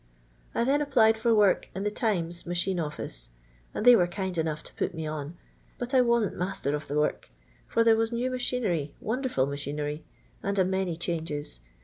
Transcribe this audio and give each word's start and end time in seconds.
"I 0.55 0.63
then 0.63 0.81
applied 0.81 1.15
for 1.15 1.35
work 1.35 1.69
in 1.75 1.83
the 1.83 1.91
Timet 1.91 2.47
machine 2.47 2.79
office, 2.79 3.29
and 3.71 3.85
they 3.85 3.95
were 3.95 4.07
kind 4.07 4.35
enough 4.35 4.63
to 4.63 4.73
put 4.73 4.95
me 4.95 5.05
on. 5.05 5.37
But 5.77 5.93
I 5.93 6.01
wasn't 6.01 6.35
master 6.37 6.73
of 6.75 6.87
the 6.87 6.97
work, 6.97 7.29
for 7.67 7.83
there 7.83 7.95
was 7.95 8.11
new 8.11 8.31
machinery, 8.31 8.95
wonderful 8.99 9.45
machinery, 9.45 10.03
and 10.41 10.57
a 10.57 10.65
many 10.65 10.97
changes. 10.97 11.59